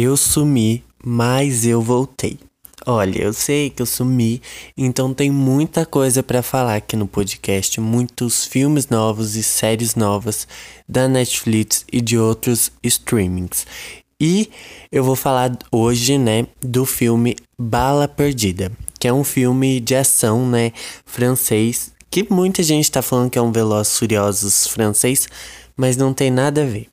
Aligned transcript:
Eu 0.00 0.16
sumi, 0.16 0.84
mas 1.04 1.66
eu 1.66 1.82
voltei. 1.82 2.38
Olha, 2.86 3.20
eu 3.20 3.32
sei 3.32 3.68
que 3.68 3.82
eu 3.82 3.86
sumi, 3.86 4.40
então 4.76 5.12
tem 5.12 5.28
muita 5.28 5.84
coisa 5.84 6.22
para 6.22 6.40
falar 6.40 6.76
aqui 6.76 6.94
no 6.94 7.08
podcast, 7.08 7.80
muitos 7.80 8.44
filmes 8.44 8.86
novos 8.86 9.34
e 9.34 9.42
séries 9.42 9.96
novas 9.96 10.46
da 10.88 11.08
Netflix 11.08 11.84
e 11.92 12.00
de 12.00 12.16
outros 12.16 12.70
streamings. 12.80 13.66
E 14.20 14.48
eu 14.92 15.02
vou 15.02 15.16
falar 15.16 15.58
hoje, 15.72 16.16
né, 16.16 16.46
do 16.60 16.86
filme 16.86 17.34
Bala 17.60 18.06
Perdida, 18.06 18.70
que 19.00 19.08
é 19.08 19.12
um 19.12 19.24
filme 19.24 19.80
de 19.80 19.96
ação, 19.96 20.48
né, 20.48 20.70
francês, 21.04 21.90
que 22.08 22.24
muita 22.32 22.62
gente 22.62 22.88
tá 22.88 23.02
falando 23.02 23.30
que 23.30 23.38
é 23.38 23.42
um 23.42 23.50
Velozes 23.50 23.98
Furiosos 23.98 24.68
francês, 24.68 25.26
mas 25.76 25.96
não 25.96 26.14
tem 26.14 26.30
nada 26.30 26.62
a 26.62 26.66
ver. 26.66 26.86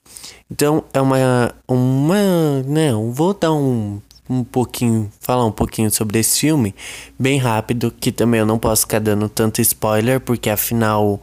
Então 0.49 0.83
é 0.93 1.01
uma. 1.01 1.53
uma. 1.67 2.63
Não, 2.67 3.11
vou 3.11 3.33
dar 3.33 3.51
um, 3.53 3.99
um 4.29 4.43
pouquinho. 4.43 5.11
falar 5.19 5.45
um 5.45 5.51
pouquinho 5.51 5.91
sobre 5.91 6.19
esse 6.19 6.39
filme, 6.39 6.75
bem 7.17 7.37
rápido, 7.37 7.91
que 7.91 8.11
também 8.11 8.39
eu 8.39 8.45
não 8.45 8.59
posso 8.59 8.81
ficar 8.81 8.99
dando 8.99 9.29
tanto 9.29 9.61
spoiler, 9.61 10.19
porque 10.19 10.49
afinal. 10.49 11.21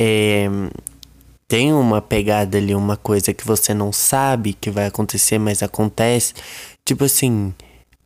É, 0.00 0.48
tem 1.48 1.72
uma 1.72 2.02
pegada 2.02 2.58
ali, 2.58 2.74
uma 2.74 2.96
coisa 2.96 3.32
que 3.32 3.46
você 3.46 3.72
não 3.72 3.90
sabe 3.90 4.52
que 4.52 4.70
vai 4.70 4.86
acontecer, 4.86 5.38
mas 5.38 5.62
acontece. 5.62 6.34
Tipo 6.84 7.04
assim, 7.04 7.54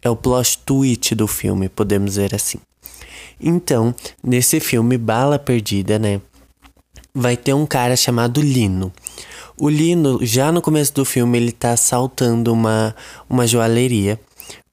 é 0.01 0.09
o 0.09 0.15
plot 0.15 0.59
twist 0.59 1.15
do 1.17 1.27
filme, 1.27 1.69
podemos 1.69 2.12
dizer 2.12 2.35
assim. 2.35 2.59
Então, 3.41 3.93
nesse 4.23 4.61
filme 4.61 4.97
Bala 4.97 5.41
Perdida, 5.41 5.99
né? 5.99 6.21
Vai 7.12 7.37
ter 7.37 7.53
um 7.53 7.67
cara 7.67 7.97
chamado 7.97 8.41
Lino. 8.41 8.93
O 9.56 9.69
Lino, 9.69 10.19
já 10.23 10.51
no 10.51 10.62
começo 10.62 10.95
do 10.95 11.05
filme, 11.05 11.38
ele 11.38 11.52
tá 11.52 11.73
assaltando 11.73 12.52
uma, 12.52 12.95
uma 13.28 13.47
joalheria 13.47 14.19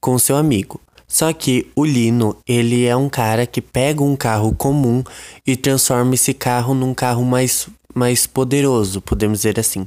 com 0.00 0.18
seu 0.18 0.36
amigo. 0.36 0.80
Só 1.06 1.32
que 1.32 1.66
o 1.74 1.84
Lino, 1.84 2.36
ele 2.46 2.86
é 2.86 2.94
um 2.94 3.08
cara 3.08 3.44
que 3.44 3.60
pega 3.60 4.02
um 4.02 4.14
carro 4.14 4.54
comum 4.54 5.02
e 5.46 5.56
transforma 5.56 6.14
esse 6.14 6.32
carro 6.32 6.72
num 6.72 6.94
carro 6.94 7.24
mais 7.24 7.68
mais 7.94 8.26
poderoso, 8.26 9.00
podemos 9.00 9.38
dizer 9.38 9.58
assim. 9.58 9.86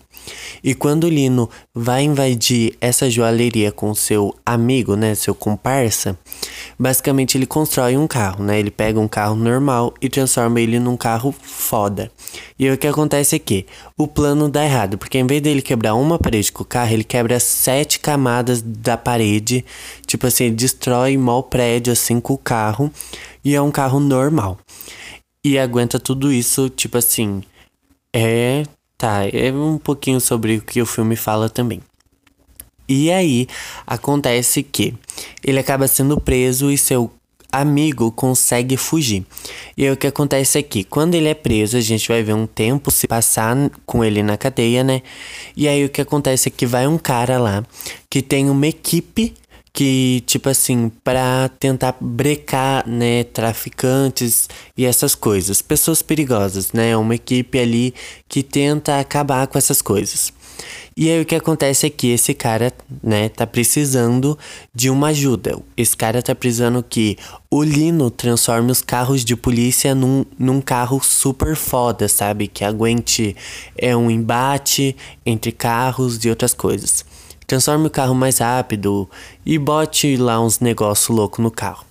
E 0.64 0.76
quando 0.76 1.06
o 1.06 1.10
Lino 1.10 1.50
vai 1.74 2.04
invadir 2.04 2.76
essa 2.80 3.10
joalheria 3.10 3.72
com 3.72 3.94
seu 3.96 4.36
amigo, 4.46 4.96
né, 4.96 5.16
seu 5.16 5.34
comparsa, 5.34 6.18
basicamente 6.78 7.38
ele 7.38 7.46
constrói 7.46 7.98
um 7.98 8.08
carro, 8.08 8.44
né? 8.44 8.60
Ele 8.60 8.72
pega 8.72 9.00
um 9.00 9.08
carro 9.08 9.36
normal 9.36 9.94
e 10.02 10.10
transforma 10.10 10.60
ele 10.60 10.80
num 10.80 10.98
carro 10.98 11.34
foda. 11.42 12.12
E 12.58 12.70
o 12.70 12.78
que 12.78 12.88
acontece 12.88 13.36
é 13.36 13.40
que 13.40 13.66
o 13.98 14.08
plano 14.08 14.50
dá 14.50 14.64
errado, 14.64 14.98
porque 14.98 15.18
em 15.18 15.28
vez 15.28 15.42
dele 15.42 15.62
quebrar 15.62 15.96
uma 15.96 16.18
parede 16.18 16.52
com 16.52 16.64
o 16.64 16.66
carro, 16.66 16.94
ele 16.94 17.04
quebra 17.04 17.40
sete 17.40 18.00
camadas 18.00 18.62
da 18.62 18.98
parede, 18.98 19.66
tipo 20.06 20.28
assim, 20.28 20.46
ele 20.46 20.56
destrói 20.56 21.18
mal 21.18 21.44
prédio 21.44 21.94
assim 21.94 22.20
com 22.20 22.34
o 22.34 22.38
carro, 22.38 22.92
e 23.44 23.56
é 23.56 23.62
um 23.62 23.72
carro 23.72 24.00
normal. 24.00 24.58
E 25.46 25.60
aguenta 25.60 26.00
tudo 26.00 26.32
isso, 26.32 26.70
tipo 26.70 26.98
assim, 26.98 27.44
é, 28.16 28.64
tá, 28.98 29.26
é 29.28 29.52
um 29.52 29.78
pouquinho 29.78 30.22
sobre 30.22 30.58
o 30.58 30.62
que 30.62 30.82
o 30.82 30.86
filme 30.86 31.16
fala 31.16 31.50
também. 31.50 31.82
E 32.88 33.12
aí 33.12 33.48
acontece 33.86 34.64
que 34.64 34.94
ele 35.44 35.60
acaba 35.60 35.88
sendo 35.88 36.20
preso 36.20 36.70
e 36.70 36.78
seu 36.78 37.12
amigo 37.54 38.12
consegue 38.12 38.76
fugir. 38.76 39.24
E 39.78 39.86
aí 39.86 39.92
o 39.92 39.98
que 39.98 40.08
acontece 40.08 40.58
aqui, 40.58 40.80
é 40.80 40.84
quando 40.84 41.14
ele 41.14 41.28
é 41.28 41.36
preso, 41.36 41.78
a 41.78 41.82
gente 41.82 42.08
vai 42.08 42.24
ver 42.24 42.34
um 42.34 42.48
tempo 42.48 42.90
se 42.90 43.08
passar 43.08 43.56
com 43.86 44.04
ele 44.04 44.24
na 44.24 44.36
cadeia, 44.36 44.84
né? 44.84 45.04
E 45.56 45.68
aí 45.68 45.86
o 45.86 45.90
que 45.90 46.02
acontece 46.02 46.50
é 46.50 46.52
que 46.52 46.66
vai 46.66 46.88
um 46.88 46.98
cara 46.98 47.38
lá 47.38 47.64
que 48.10 48.24
tem 48.24 48.50
uma 48.50 48.66
equipe 48.66 49.36
que, 49.72 50.24
tipo 50.28 50.50
assim, 50.50 50.92
para 51.04 51.50
tentar 51.60 51.96
brecar, 52.00 52.88
né, 52.88 53.24
traficantes 53.24 54.48
e 54.78 54.86
essas 54.86 55.16
coisas, 55.16 55.64
pessoas 55.64 56.04
perigosas, 56.04 56.72
né, 56.72 56.96
uma 56.96 57.16
equipe 57.16 57.58
ali 57.58 57.94
que 58.30 58.44
tenta 58.44 59.00
acabar 59.00 59.48
com 59.48 59.58
essas 59.58 59.82
coisas. 59.82 60.32
E 60.96 61.10
aí 61.10 61.22
o 61.22 61.26
que 61.26 61.36
acontece 61.36 61.88
é 61.88 61.90
que 61.90 62.12
esse 62.12 62.34
cara, 62.34 62.72
né, 63.02 63.30
tá 63.30 63.48
precisando 63.48 64.38
de 64.74 64.90
uma 64.90 65.08
ajuda. 65.08 65.60
Esse 65.76 65.98
cara 65.98 66.22
tá 66.22 66.36
precisando 66.36 66.84
que 66.84 67.18
o 67.50 67.64
Lino 67.64 68.12
transforme 68.12 68.72
os 68.72 68.82
carros 68.82 69.26
de 69.26 69.36
polícia 69.36 69.96
num, 69.96 70.24
num 70.38 70.62
carro 70.62 71.02
super 71.04 71.56
foda, 71.56 72.08
sabe? 72.08 72.48
Que 72.48 72.64
aguente 72.64 73.36
é 73.76 73.96
um 73.96 74.12
embate 74.12 74.96
entre 75.26 75.52
carros 75.52 76.24
e 76.24 76.30
outras 76.30 76.54
coisas 76.54 77.04
transforme 77.46 77.88
o 77.88 77.90
carro 77.90 78.16
mais 78.16 78.40
rápido 78.40 79.10
e 79.46 79.58
bote 79.58 80.16
lá 80.18 80.42
uns 80.42 80.60
negócios 80.60 81.16
loucos 81.16 81.44
no 81.44 81.52
carro. 81.52 81.86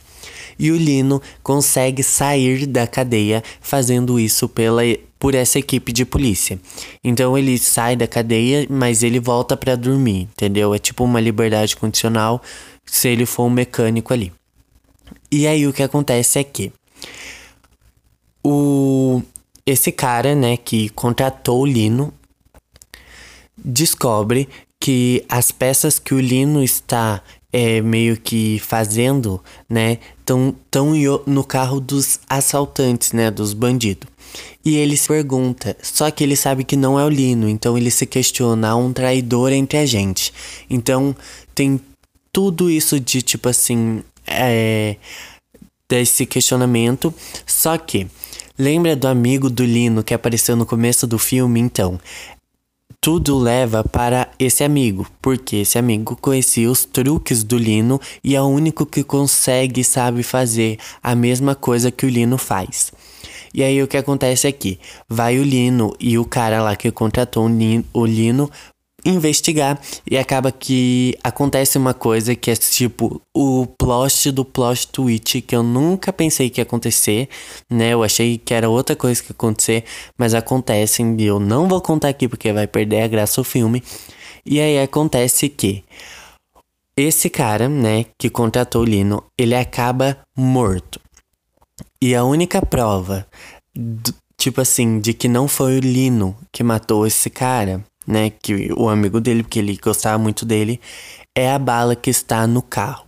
E 0.59 0.71
o 0.71 0.77
Lino 0.77 1.21
consegue 1.43 2.03
sair 2.03 2.67
da 2.67 2.87
cadeia 2.87 3.43
fazendo 3.61 4.19
isso 4.19 4.49
pela, 4.49 4.83
por 5.23 5.37
essa 5.37 5.57
equipe 5.57 5.93
de 5.93 6.05
polícia. 6.05 6.59
Então 7.05 7.39
ele 7.39 7.57
sai 7.57 7.95
da 7.95 8.09
cadeia, 8.09 8.67
mas 8.69 9.05
ele 9.05 9.21
volta 9.21 9.57
para 9.57 9.77
dormir, 9.77 10.23
entendeu? 10.23 10.75
É 10.75 10.81
tipo 10.81 11.05
uma 11.05 11.21
liberdade 11.21 11.77
condicional 11.77 12.43
se 12.85 13.07
ele 13.07 13.25
for 13.25 13.45
um 13.45 13.51
mecânico 13.51 14.13
ali. 14.13 14.33
E 15.31 15.47
aí 15.47 15.65
o 15.65 15.73
que 15.73 15.85
acontece 15.85 16.41
é 16.41 16.43
que 16.43 16.73
o 18.43 19.23
esse 19.65 19.93
cara, 19.93 20.35
né, 20.35 20.57
que 20.57 20.89
contratou 20.89 21.61
o 21.61 21.67
Lino 21.67 22.13
descobre 23.57 24.49
que 24.81 25.25
as 25.29 25.53
peças 25.53 26.01
que 26.01 26.15
o 26.15 26.21
Lino 26.21 26.65
está 26.65 27.23
é, 27.53 27.81
meio 27.81 28.17
que 28.17 28.59
fazendo, 28.61 29.43
né, 29.69 29.99
estão 30.19 30.55
tão 30.71 30.93
no 31.27 31.45
carro 31.45 31.81
dos 31.81 32.21
assaltantes, 32.29 33.13
né, 33.13 33.31
dos 33.31 33.53
bandidos. 33.53 34.09
E 34.65 34.77
ele 34.77 34.97
se 34.97 35.09
pergunta, 35.09 35.77
só 35.83 36.11
que 36.11 36.25
ele 36.25 36.37
sabe 36.37 36.65
que 36.65 36.77
não 36.77 36.99
é 36.99 37.05
o 37.05 37.09
Lino, 37.09 37.49
então 37.49 37.77
ele 37.77 37.91
se 37.91 38.07
questiona, 38.07 38.71
há 38.71 38.77
um 38.77 38.93
traidor 38.93 39.53
entre 39.53 39.79
a 39.79 39.87
gente. 39.87 40.33
Então 40.71 41.15
tem 41.55 41.81
tudo 42.33 42.71
isso 42.71 42.99
de 42.99 43.21
tipo 43.21 43.49
assim, 43.49 44.03
é, 44.27 44.97
desse 45.89 46.25
questionamento, 46.25 47.13
só 47.47 47.77
que 47.77 48.09
Lembra 48.59 48.95
do 48.95 49.09
amigo 49.09 49.49
do 49.49 49.65
Lino 49.65 50.05
que 50.05 50.13
apareceu 50.13 50.55
no 50.55 50.67
começo 50.67 51.07
do 51.07 51.19
filme? 51.19 51.59
Então, 51.59 51.99
tudo 53.03 53.37
leva 53.37 53.83
para 53.83 54.29
esse 54.39 54.63
amigo, 54.63 55.09
porque 55.21 55.57
esse 55.57 55.77
amigo 55.77 56.17
conhecia 56.21 56.71
os 56.71 56.85
truques 56.85 57.43
do 57.43 57.59
Lino 57.59 58.01
e 58.23 58.37
é 58.37 58.41
o 58.41 58.47
único 58.47 58.87
que 58.87 59.03
consegue 59.03 59.83
sabe 59.83 60.23
fazer 60.23 60.79
a 61.03 61.13
mesma 61.13 61.57
coisa 61.57 61.91
que 61.91 62.07
o 62.07 62.09
Lino 62.09 62.39
faz. 62.39 62.93
E 63.53 63.61
aí 63.61 63.83
o 63.83 63.89
que 63.89 63.97
acontece 63.97 64.47
aqui? 64.47 64.79
Vai 65.09 65.41
o 65.41 65.43
Lino 65.43 65.97
e 65.99 66.17
o 66.17 66.25
cara 66.25 66.63
lá 66.63 66.77
que 66.77 66.93
contratou 66.93 67.51
o 67.93 68.07
Lino 68.07 68.49
investigar 69.05 69.81
e 70.09 70.17
acaba 70.17 70.53
que 70.53 71.17
acontece 71.23 71.77
uma 71.77 71.93
coisa 71.93 72.35
que 72.35 72.51
é 72.51 72.55
tipo 72.55 73.21
o 73.35 73.67
plot 73.67 74.31
do 74.31 74.45
plot 74.45 74.89
twist 74.89 75.41
que 75.43 75.57
eu 75.57 75.63
nunca 75.63 76.13
pensei 76.13 76.49
que 76.49 76.61
ia 76.61 76.63
acontecer, 76.63 77.29
né? 77.69 77.93
Eu 77.93 78.03
achei 78.03 78.39
que 78.39 78.55
era 78.55 78.69
outra 78.69 78.95
coisa 78.95 79.21
que 79.21 79.31
ia 79.31 79.35
acontecer, 79.35 79.85
mas 80.17 80.35
acontece 80.35 81.03
e 81.03 81.25
eu 81.25 81.41
não 81.41 81.69
vou 81.69 81.81
contar 81.81 82.09
aqui 82.09 82.29
porque 82.29 82.53
vai 82.53 82.67
perder 82.67 83.03
a 83.03 83.09
graça 83.09 83.41
do 83.41 83.45
filme. 83.45 83.83
E 84.45 84.61
aí 84.61 84.81
acontece 84.81 85.49
que 85.49 85.85
esse 86.97 87.31
cara, 87.31 87.69
né, 87.69 88.07
que 88.19 88.29
contratou 88.29 88.83
o 88.83 88.85
Lino, 88.85 89.25
ele 89.39 89.55
acaba 89.55 90.19
morto. 90.37 91.01
E 92.01 92.15
a 92.15 92.25
única 92.25 92.61
prova, 92.61 93.27
tipo 94.37 94.61
assim, 94.61 95.01
de 95.01 95.15
que 95.15 95.29
não 95.29 95.49
foi 95.49 95.79
o 95.79 95.81
Lino 95.81 96.37
que 96.53 96.63
matou 96.63 97.07
esse 97.07 97.31
cara 97.31 97.83
né, 98.07 98.31
que 98.31 98.73
o 98.77 98.89
amigo 98.89 99.21
dele, 99.21 99.43
porque 99.43 99.59
ele 99.59 99.77
gostava 99.77 100.19
muito 100.19 100.45
dele, 100.45 100.81
é 101.35 101.51
a 101.51 101.59
bala 101.59 101.95
que 101.97 102.11
está 102.11 102.47
no 102.47 102.63
carro. 102.63 103.07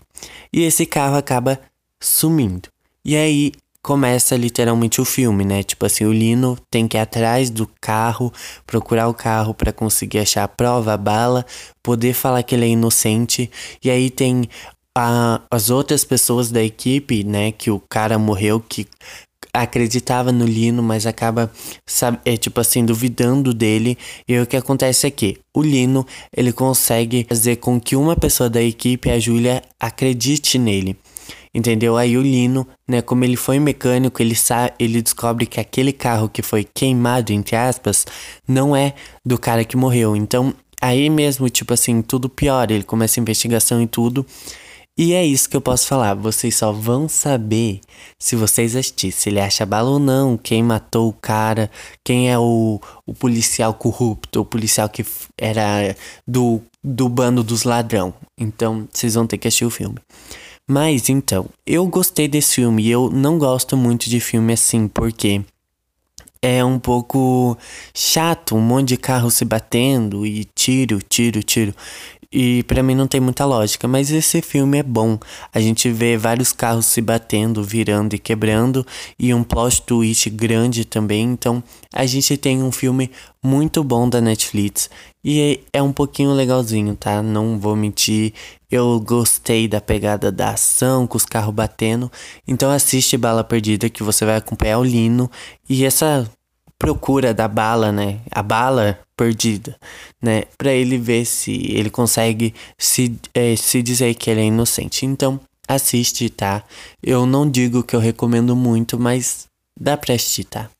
E 0.52 0.62
esse 0.62 0.86
carro 0.86 1.16
acaba 1.16 1.60
sumindo. 2.00 2.68
E 3.04 3.16
aí 3.16 3.52
começa 3.82 4.34
literalmente 4.34 4.98
o 4.98 5.04
filme, 5.04 5.44
né? 5.44 5.62
Tipo 5.62 5.84
assim, 5.84 6.06
o 6.06 6.12
Lino 6.12 6.58
tem 6.70 6.88
que 6.88 6.96
ir 6.96 7.00
atrás 7.00 7.50
do 7.50 7.68
carro, 7.80 8.32
procurar 8.66 9.08
o 9.08 9.14
carro 9.14 9.52
para 9.52 9.74
conseguir 9.74 10.20
achar 10.20 10.44
a 10.44 10.48
prova, 10.48 10.94
a 10.94 10.96
bala, 10.96 11.44
poder 11.82 12.14
falar 12.14 12.42
que 12.42 12.54
ele 12.54 12.64
é 12.64 12.68
inocente. 12.68 13.50
E 13.82 13.90
aí 13.90 14.08
tem 14.08 14.48
a, 14.96 15.42
as 15.50 15.68
outras 15.68 16.02
pessoas 16.02 16.50
da 16.50 16.62
equipe, 16.62 17.24
né? 17.24 17.52
Que 17.52 17.70
o 17.70 17.78
cara 17.78 18.18
morreu, 18.18 18.58
que 18.58 18.86
acreditava 19.54 20.32
no 20.32 20.44
Lino, 20.44 20.82
mas 20.82 21.06
acaba, 21.06 21.50
sabe, 21.86 22.18
é, 22.24 22.36
tipo 22.36 22.60
assim, 22.60 22.84
duvidando 22.84 23.54
dele. 23.54 23.96
E 24.28 24.38
o 24.38 24.46
que 24.46 24.56
acontece 24.56 25.06
é 25.06 25.10
que 25.10 25.38
o 25.54 25.62
Lino, 25.62 26.06
ele 26.36 26.52
consegue 26.52 27.24
fazer 27.28 27.56
com 27.56 27.80
que 27.80 27.94
uma 27.94 28.16
pessoa 28.16 28.50
da 28.50 28.62
equipe, 28.62 29.10
a 29.10 29.18
Júlia, 29.18 29.62
acredite 29.78 30.58
nele. 30.58 30.96
Entendeu? 31.54 31.96
Aí 31.96 32.18
o 32.18 32.22
Lino, 32.22 32.66
né, 32.86 33.00
como 33.00 33.24
ele 33.24 33.36
foi 33.36 33.60
mecânico, 33.60 34.20
ele 34.20 34.34
sabe, 34.34 34.72
ele 34.76 35.00
descobre 35.00 35.46
que 35.46 35.60
aquele 35.60 35.92
carro 35.92 36.28
que 36.28 36.42
foi 36.42 36.64
queimado 36.64 37.32
entre 37.32 37.54
aspas 37.54 38.04
não 38.46 38.74
é 38.74 38.94
do 39.24 39.38
cara 39.38 39.64
que 39.64 39.76
morreu. 39.76 40.16
Então, 40.16 40.52
Aí 40.84 41.08
mesmo, 41.08 41.48
tipo 41.48 41.72
assim, 41.72 42.02
tudo 42.02 42.28
pior. 42.28 42.70
Ele 42.70 42.82
começa 42.82 43.18
a 43.18 43.22
investigação 43.22 43.80
e 43.80 43.86
tudo. 43.86 44.26
E 44.96 45.12
é 45.12 45.26
isso 45.26 45.48
que 45.48 45.56
eu 45.56 45.60
posso 45.60 45.88
falar. 45.88 46.14
Vocês 46.14 46.54
só 46.54 46.70
vão 46.70 47.08
saber 47.08 47.80
se 48.16 48.36
vocês 48.36 48.76
assistirem. 48.76 49.10
Se 49.10 49.28
ele 49.28 49.40
acha 49.40 49.66
bala 49.66 49.90
ou 49.90 49.98
não, 49.98 50.36
quem 50.36 50.62
matou 50.62 51.08
o 51.08 51.12
cara, 51.12 51.68
quem 52.04 52.30
é 52.30 52.38
o, 52.38 52.80
o 53.04 53.12
policial 53.12 53.74
corrupto, 53.74 54.40
o 54.40 54.44
policial 54.44 54.88
que 54.88 55.04
era 55.36 55.96
do, 56.26 56.60
do 56.82 57.08
bando 57.08 57.42
dos 57.42 57.64
ladrão. 57.64 58.14
Então, 58.38 58.86
vocês 58.92 59.14
vão 59.14 59.26
ter 59.26 59.36
que 59.36 59.48
assistir 59.48 59.64
o 59.64 59.70
filme. 59.70 59.98
Mas 60.66 61.08
então, 61.08 61.46
eu 61.66 61.86
gostei 61.86 62.28
desse 62.28 62.54
filme 62.54 62.84
e 62.84 62.90
eu 62.90 63.10
não 63.10 63.36
gosto 63.36 63.76
muito 63.76 64.08
de 64.08 64.20
filme 64.20 64.52
assim, 64.52 64.86
porque 64.86 65.42
é 66.40 66.64
um 66.64 66.78
pouco 66.78 67.56
chato, 67.94 68.54
um 68.54 68.60
monte 68.60 68.88
de 68.90 68.96
carro 68.96 69.30
se 69.30 69.44
batendo 69.44 70.26
e 70.26 70.44
tiro, 70.54 71.00
tiro, 71.02 71.42
tiro. 71.42 71.74
E 72.36 72.64
para 72.64 72.82
mim 72.82 72.96
não 72.96 73.06
tem 73.06 73.20
muita 73.20 73.44
lógica, 73.44 73.86
mas 73.86 74.10
esse 74.10 74.42
filme 74.42 74.78
é 74.78 74.82
bom. 74.82 75.16
A 75.52 75.60
gente 75.60 75.88
vê 75.88 76.16
vários 76.16 76.52
carros 76.52 76.86
se 76.86 77.00
batendo, 77.00 77.62
virando 77.62 78.16
e 78.16 78.18
quebrando 78.18 78.84
e 79.16 79.32
um 79.32 79.44
plot 79.44 79.82
twist 79.82 80.28
grande 80.30 80.84
também. 80.84 81.22
Então, 81.22 81.62
a 81.92 82.04
gente 82.04 82.36
tem 82.36 82.60
um 82.60 82.72
filme 82.72 83.08
muito 83.40 83.84
bom 83.84 84.08
da 84.08 84.20
Netflix 84.20 84.90
e 85.24 85.60
é 85.72 85.80
um 85.80 85.92
pouquinho 85.92 86.32
legalzinho, 86.32 86.96
tá? 86.96 87.22
Não 87.22 87.56
vou 87.56 87.76
mentir. 87.76 88.32
Eu 88.68 88.98
gostei 88.98 89.68
da 89.68 89.80
pegada 89.80 90.32
da 90.32 90.50
ação, 90.50 91.06
com 91.06 91.16
os 91.16 91.24
carros 91.24 91.54
batendo. 91.54 92.10
Então 92.48 92.68
assiste 92.68 93.16
Bala 93.16 93.44
Perdida 93.44 93.88
que 93.88 94.02
você 94.02 94.24
vai 94.24 94.34
acompanhar 94.34 94.80
o 94.80 94.84
Lino 94.84 95.30
e 95.68 95.84
essa 95.84 96.28
procura 96.78 97.32
da 97.32 97.48
bala, 97.48 97.92
né? 97.92 98.20
A 98.30 98.42
bala 98.42 98.98
perdida, 99.16 99.76
né? 100.20 100.44
Para 100.58 100.72
ele 100.72 100.98
ver 100.98 101.24
se 101.24 101.52
ele 101.72 101.90
consegue 101.90 102.54
se, 102.78 103.16
é, 103.32 103.56
se 103.56 103.82
dizer 103.82 104.14
que 104.14 104.30
ele 104.30 104.40
é 104.40 104.44
inocente. 104.44 105.06
Então, 105.06 105.40
assiste, 105.68 106.28
tá? 106.28 106.62
Eu 107.02 107.26
não 107.26 107.48
digo 107.48 107.82
que 107.82 107.96
eu 107.96 108.00
recomendo 108.00 108.54
muito, 108.54 108.98
mas 108.98 109.46
dá 109.78 109.96
pra 109.96 110.14
assistir, 110.14 110.44
tá? 110.44 110.70